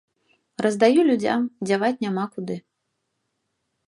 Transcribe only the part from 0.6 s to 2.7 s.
Раздаю людзям, дзяваць няма куды.